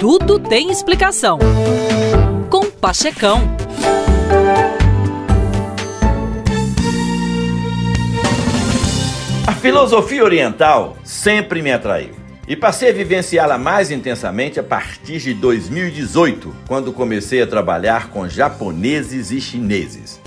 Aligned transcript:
Tudo 0.00 0.38
tem 0.38 0.70
explicação. 0.70 1.38
Com 2.48 2.70
Pachecão. 2.70 3.42
A 9.46 9.52
filosofia 9.52 10.24
oriental 10.24 10.96
sempre 11.04 11.60
me 11.60 11.70
atraiu. 11.70 12.14
E 12.48 12.56
passei 12.56 12.88
a 12.88 12.94
vivenciá-la 12.94 13.58
mais 13.58 13.90
intensamente 13.90 14.58
a 14.58 14.62
partir 14.62 15.18
de 15.18 15.34
2018, 15.34 16.50
quando 16.66 16.94
comecei 16.94 17.42
a 17.42 17.46
trabalhar 17.46 18.08
com 18.08 18.26
japoneses 18.26 19.30
e 19.30 19.38
chineses. 19.38 20.18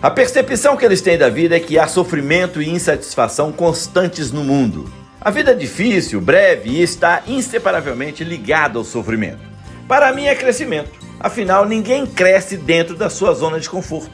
A 0.00 0.08
percepção 0.08 0.76
que 0.76 0.84
eles 0.84 1.00
têm 1.00 1.18
da 1.18 1.28
vida 1.28 1.56
é 1.56 1.60
que 1.60 1.80
há 1.80 1.88
sofrimento 1.88 2.62
e 2.62 2.70
insatisfação 2.70 3.50
constantes 3.50 4.30
no 4.30 4.44
mundo. 4.44 4.99
A 5.22 5.30
vida 5.30 5.50
é 5.50 5.54
difícil, 5.54 6.18
breve 6.18 6.70
e 6.70 6.82
está 6.82 7.22
inseparavelmente 7.26 8.24
ligada 8.24 8.78
ao 8.78 8.84
sofrimento. 8.84 9.40
Para 9.86 10.12
mim 10.14 10.24
é 10.24 10.34
crescimento. 10.34 10.92
Afinal, 11.20 11.66
ninguém 11.66 12.06
cresce 12.06 12.56
dentro 12.56 12.96
da 12.96 13.10
sua 13.10 13.34
zona 13.34 13.60
de 13.60 13.68
conforto. 13.68 14.10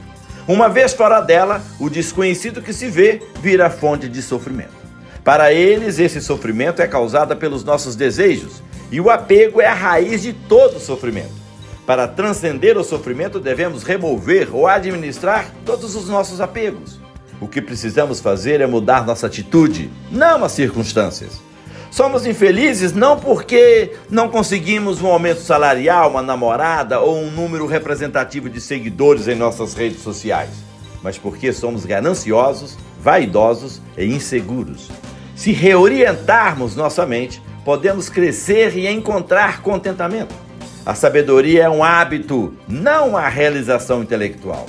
Uma 0.48 0.68
vez 0.68 0.92
fora 0.92 1.20
dela, 1.20 1.62
o 1.78 1.88
desconhecido 1.88 2.60
que 2.60 2.72
se 2.72 2.88
vê 2.88 3.22
vira 3.40 3.70
fonte 3.70 4.08
de 4.08 4.20
sofrimento. 4.20 4.74
Para 5.22 5.52
eles, 5.52 6.00
esse 6.00 6.20
sofrimento 6.20 6.82
é 6.82 6.88
causado 6.88 7.36
pelos 7.36 7.62
nossos 7.62 7.94
desejos 7.94 8.60
e 8.90 9.00
o 9.00 9.08
apego 9.08 9.60
é 9.60 9.66
a 9.66 9.74
raiz 9.74 10.22
de 10.22 10.32
todo 10.32 10.80
sofrimento. 10.80 11.34
Para 11.86 12.08
transcender 12.08 12.76
o 12.76 12.82
sofrimento, 12.82 13.38
devemos 13.38 13.84
remover 13.84 14.52
ou 14.52 14.66
administrar 14.66 15.52
todos 15.64 15.94
os 15.94 16.08
nossos 16.08 16.40
apegos. 16.40 17.05
O 17.40 17.46
que 17.46 17.60
precisamos 17.60 18.20
fazer 18.20 18.60
é 18.60 18.66
mudar 18.66 19.04
nossa 19.04 19.26
atitude, 19.26 19.90
não 20.10 20.44
as 20.44 20.52
circunstâncias. 20.52 21.40
Somos 21.90 22.26
infelizes 22.26 22.92
não 22.92 23.18
porque 23.18 23.92
não 24.10 24.28
conseguimos 24.28 25.00
um 25.00 25.06
aumento 25.06 25.40
salarial, 25.40 26.10
uma 26.10 26.22
namorada 26.22 27.00
ou 27.00 27.16
um 27.16 27.30
número 27.30 27.66
representativo 27.66 28.50
de 28.50 28.60
seguidores 28.60 29.28
em 29.28 29.34
nossas 29.34 29.74
redes 29.74 30.02
sociais, 30.02 30.50
mas 31.02 31.16
porque 31.16 31.52
somos 31.52 31.86
gananciosos, 31.86 32.76
vaidosos 33.00 33.80
e 33.96 34.04
inseguros. 34.04 34.90
Se 35.34 35.52
reorientarmos 35.52 36.74
nossa 36.74 37.06
mente, 37.06 37.40
podemos 37.64 38.08
crescer 38.08 38.76
e 38.76 38.86
encontrar 38.86 39.60
contentamento. 39.60 40.34
A 40.84 40.94
sabedoria 40.94 41.64
é 41.64 41.70
um 41.70 41.82
hábito, 41.82 42.54
não 42.68 43.16
a 43.16 43.28
realização 43.28 44.02
intelectual. 44.02 44.66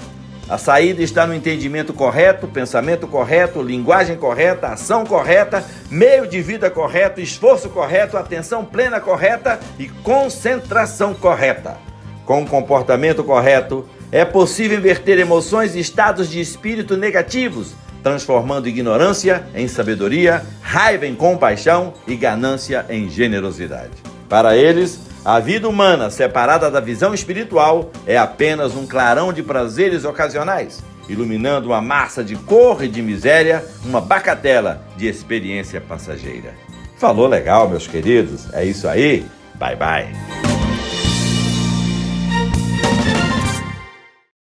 A 0.50 0.58
saída 0.58 1.04
está 1.04 1.28
no 1.28 1.34
entendimento 1.34 1.92
correto, 1.94 2.48
pensamento 2.48 3.06
correto, 3.06 3.62
linguagem 3.62 4.16
correta, 4.16 4.68
ação 4.68 5.06
correta, 5.06 5.62
meio 5.92 6.26
de 6.26 6.42
vida 6.42 6.70
correto, 6.70 7.20
esforço 7.20 7.68
correto, 7.68 8.16
atenção 8.16 8.64
plena 8.64 9.02
correta 9.02 9.60
e 9.78 9.90
concentração 9.90 11.14
correta. 11.14 11.78
Com 12.26 12.48
comportamento 12.48 13.26
correto, 13.26 13.86
é 14.10 14.24
possível 14.24 14.78
inverter 14.78 15.20
emoções 15.20 15.76
e 15.76 15.82
estados 15.82 16.30
de 16.30 16.40
espírito 16.40 16.96
negativos, 16.96 17.76
transformando 18.02 18.70
ignorância 18.70 19.44
em 19.54 19.68
sabedoria, 19.68 20.46
raiva 20.62 21.06
em 21.06 21.14
compaixão 21.14 21.94
e 22.08 22.16
ganância 22.16 22.86
em 22.90 23.10
generosidade. 23.10 23.92
Para 24.30 24.56
eles, 24.56 24.98
a 25.24 25.40
vida 25.40 25.68
humana, 25.68 26.10
separada 26.10 26.72
da 26.72 26.80
visão 26.80 27.14
espiritual, 27.14 27.92
é 28.06 28.18
apenas 28.18 28.76
um 28.76 28.88
clarão 28.88 29.34
de 29.34 29.44
prazeres 29.44 30.06
ocasionais, 30.06 30.82
iluminando 31.10 31.70
uma 31.70 31.82
massa 31.82 32.24
de 32.24 32.36
cor 32.36 32.84
e 32.84 32.88
de 32.88 33.02
miséria, 33.02 33.66
uma 33.84 34.00
bacatela 34.00 34.82
de 34.96 35.08
experiência 35.08 35.82
passageira. 35.82 36.54
Falou 36.98 37.28
legal, 37.28 37.70
meus 37.70 37.88
queridos? 37.88 38.52
É 38.54 38.66
isso 38.66 38.88
aí? 38.88 39.26
Bye 39.56 39.76
bye. 39.76 40.47